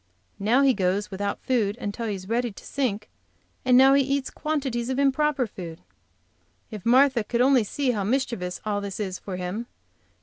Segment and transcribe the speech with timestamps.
[0.39, 3.07] Now he goes without food until he is ready to sink,
[3.63, 5.79] and now he eats quantities of improper food.
[6.71, 9.67] If Martha could only see how mischievous all this is for him.